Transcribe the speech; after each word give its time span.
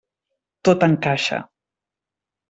Tot 0.69 0.85
encaixa. 0.87 1.37